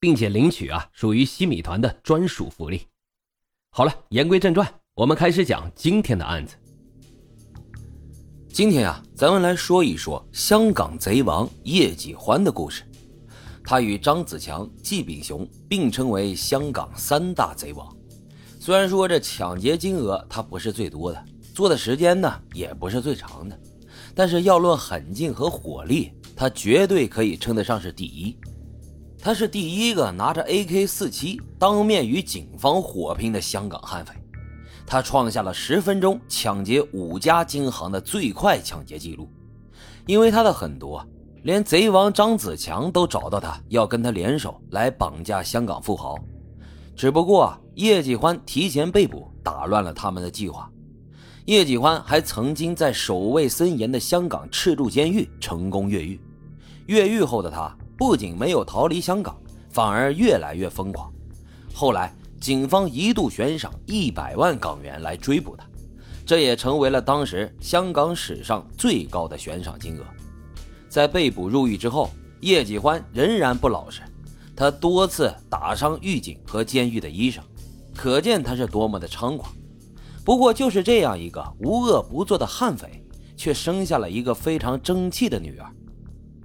[0.00, 2.82] 并且领取啊，属于西米团的专属福利。
[3.70, 6.56] 好了，言归正传，我们开始讲今天的案子。
[8.50, 12.82] 今天呀，咱们来说一说香港贼王叶继欢的故事。
[13.62, 17.94] 他与张子强、季炳雄并称为香港三大贼王。
[18.58, 23.60] 虽然说这抢劫金额他不是最多的，做的时间呢也不是最长的，
[24.14, 28.36] 但是要论狠劲和火力，他绝对可以称得上是第一。
[29.20, 34.14] 他是第一个拿着 AK-47 当面与警方火拼的香港悍匪，
[34.86, 39.28] 他创下了十分钟抢劫五家金行的最快抢劫记录。
[40.06, 40.98] 因为他的狠毒，
[41.42, 46.16] 连贼王张子强都找到他，要跟他联手来绑架香港富豪。
[46.96, 50.70] 只不过叶继欢提前被捕，打乱了他们的计划。
[51.44, 56.20] 叶继欢还曾经在守卫森严的香港赤柱监狱成功越狱，
[56.86, 57.76] 越狱后的他。
[57.98, 59.36] 不仅没有逃离香港，
[59.70, 61.12] 反而越来越疯狂。
[61.74, 65.66] 后来，警方一度悬赏一百万港元来追捕他，
[66.24, 70.04] 这也成为了当时香港史上最高的悬赏金额。
[70.88, 72.08] 在被捕入狱之后，
[72.40, 74.02] 叶继欢仍然不老实，
[74.54, 77.42] 他多次打伤狱警和监狱的医生，
[77.96, 79.52] 可见他是多么的猖狂。
[80.24, 83.04] 不过，就是这样一个无恶不作的悍匪，
[83.36, 85.66] 却生下了一个非常争气的女儿。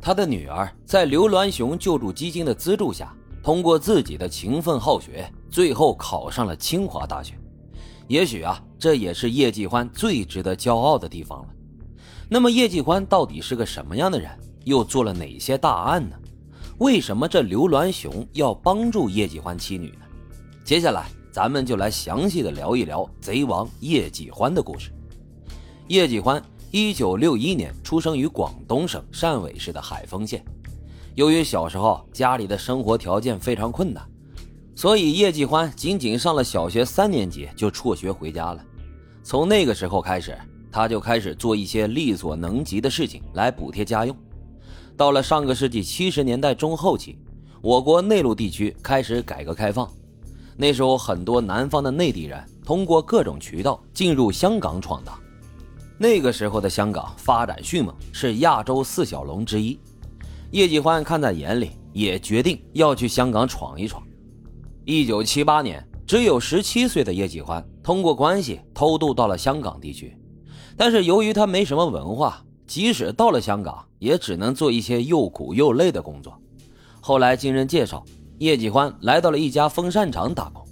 [0.05, 7.39] 他的女儿在刘銮雄救助基金的资助下，通过自己的勤奋好学，最后考上了清华大学。
[8.09, 11.47] 也许啊，这也是叶继欢最值得骄傲的地方了。
[12.27, 14.29] 那么，叶继欢到底是个什么样的人？
[14.65, 16.17] 又做了哪些大案呢？
[16.79, 20.05] 为什么这刘銮雄要帮助叶继欢妻女呢？
[20.65, 24.91] 接下来，咱们就来详细的聊一聊贼王叶继欢的故事。
[25.87, 26.43] 叶继欢。
[26.75, 30.43] 一九六一年出生于广东省汕尾市的海丰县。
[31.13, 34.03] 由于小时候家里的生活条件非常困难，
[34.75, 38.65] 所以叶继欢仅仅上了小学三年级就辍学回家了。
[39.21, 40.35] 从那个时候开始，
[40.71, 44.17] 他就开始做一些力所能及的事情来补贴家用。
[44.97, 47.19] 到了上个世纪七十年代中后期，
[47.61, 49.87] 我国内陆地区开始改革开放，
[50.57, 55.15] 那时候很多南方的内地人通过各种渠道进入香港闯荡。
[55.97, 59.79] 那个时候的香港发展迅猛，是亚洲四小龙之一。
[60.51, 64.03] 叶继欢看在眼里，也决定要去香港闯一闯。
[64.85, 70.17] 一九七八年，只有十七岁的叶继欢通过关系偷渡到了香港地区，
[70.75, 76.37] 但是由于他没什么文化，即使到了香港，也只能做一些又苦又累的工作。
[77.01, 78.03] 后来经人介绍，
[78.39, 80.65] 叶继欢来到了一家风扇厂打工，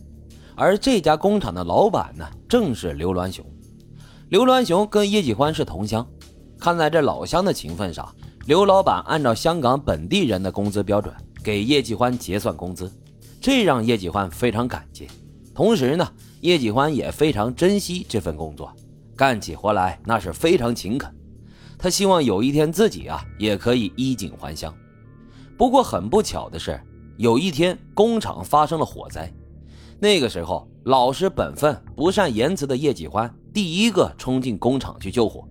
[0.55, 3.45] 而这家工厂的老板呢，正是刘銮雄。
[4.31, 6.07] 刘銮雄跟叶继欢是同乡，
[6.57, 8.15] 看在这老乡的情分上，
[8.45, 12.89] 刘老板按照香港本地人的工资标准给叶继欢结算工资，
[13.41, 15.05] 这让叶继欢非常感激。
[15.53, 16.09] 同时呢，
[16.39, 18.73] 叶继欢也非常珍惜这份工作，
[19.17, 21.13] 干起活来那是非常勤恳。
[21.77, 24.73] 他希望有一天自己啊也可以衣锦还乡。
[25.57, 26.79] 不过很不巧的是，
[27.17, 29.29] 有一天工厂发生了火灾，
[29.99, 33.29] 那个时候老实本分、不善言辞的叶继欢。
[33.53, 35.45] 第一个冲进工厂去救火，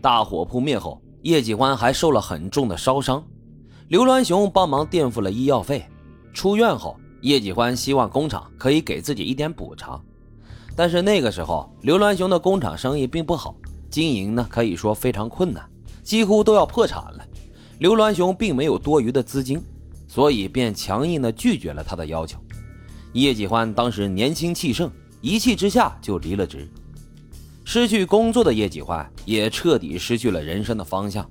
[0.00, 3.22] 大火扑灭后，叶继欢还受了很重的烧伤。
[3.88, 5.84] 刘銮雄帮忙垫付了医药费。
[6.32, 10.02] 出院后，叶继欢希望工厂可以给自己一点补偿，
[10.74, 13.54] 但是那个时候刘銮雄的工厂生意并不好，
[13.90, 15.62] 经营呢可以说非常困难，
[16.02, 17.26] 几乎都要破产了。
[17.78, 19.62] 刘銮雄并没有多余的资金，
[20.08, 22.38] 所以便强硬地拒绝了他的要求。
[23.12, 24.90] 叶继欢当时年轻气盛，
[25.20, 26.66] 一气之下就离了职。
[27.68, 31.28] 失去工作的叶继欢也彻底失去了人生的方向，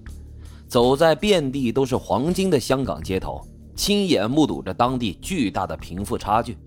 [0.68, 3.42] 走在遍地都是黄金的香港街头，
[3.74, 6.58] 亲眼目睹着当地巨大的贫富差距。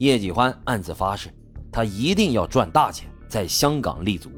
[0.00, 1.30] 叶继欢暗自发誓，
[1.72, 4.30] 他一定要赚大钱，在香港立足。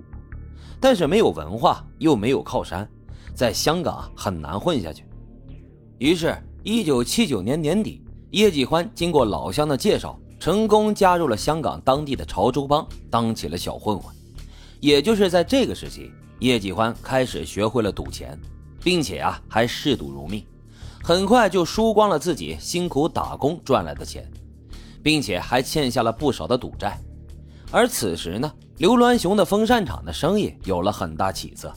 [0.78, 2.88] 但是没有文化，又没有靠山，
[3.34, 5.02] 在香港很难混下去。
[5.98, 14.14] 于是，一九七九年年底，叶继欢经过老乡的介绍，成功加入了香港当地的潮州帮，当起了小混混。
[14.80, 18.38] 也就是在这个时期，叶继欢开始学会了赌钱，
[18.82, 20.44] 并且啊还嗜赌如命，
[21.02, 24.30] 很快就输光了自己辛苦打工赚来的钱。
[25.00, 26.98] 并且还欠下了不少的赌债。
[27.70, 31.72] 而此时呢，刘銮雄的风扇厂的生意有了很大起色，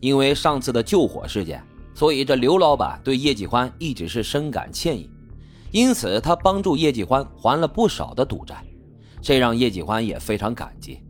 [0.00, 1.62] 因为上次的救火事件，
[1.94, 5.08] 所以这刘老板对叶继欢一直是深感歉意，
[5.70, 8.64] 因此他帮助叶继欢还了不少的赌债，
[9.20, 11.00] 这让叶继欢也非常感激。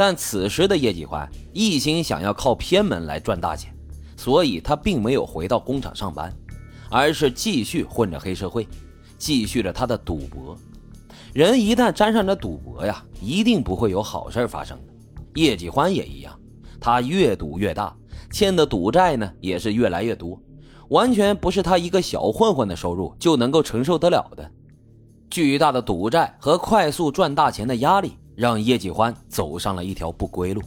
[0.00, 3.70] 但此时的叶继欢一心想要靠偏门来赚大钱，
[4.16, 6.34] 所以他并没有回到工厂上班，
[6.88, 8.66] 而是继续混着黑社会，
[9.18, 10.56] 继续着他的赌博。
[11.34, 14.92] 人一旦沾上了赌博呀，一定不会有好事发生的。
[15.34, 16.34] 叶继欢也一样，
[16.80, 17.94] 他越赌越大，
[18.32, 20.40] 欠的赌债呢也是越来越多，
[20.88, 24.50] 完全不是他一个小混混的收入就能够承受得了的。
[25.28, 30.62] 巨大的赌债和快速赚大钱的压力，让叶继欢走上了一条不归路。